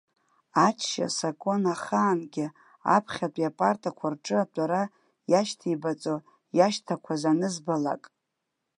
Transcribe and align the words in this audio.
Ачча 0.67 1.07
сакуан 1.17 1.63
ахаангьы, 1.73 2.47
аԥхьатәи 2.95 3.49
апартақәа 3.49 4.07
рҿы 4.13 4.37
атәара 4.43 4.83
иашьҭеибаҵо 5.31 6.15
иашьҭақәаз 6.57 7.21
анызбалак. 7.31 8.03